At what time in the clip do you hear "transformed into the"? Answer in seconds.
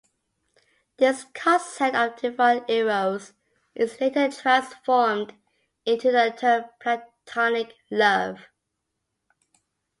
4.31-6.33